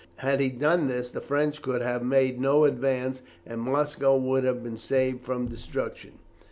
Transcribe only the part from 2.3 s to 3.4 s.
no advance,